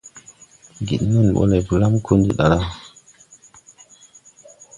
Ŋgid 0.81 1.01
nen 1.11 1.27
ɓɔ 1.33 1.43
le 1.51 1.57
blam 1.67 1.93
ko 2.05 2.11
ndi 2.19 2.31
ɗa 2.37 2.45
la. 2.51 2.59